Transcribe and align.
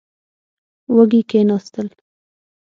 وږي 0.95 1.21
کېناستل. 1.29 1.87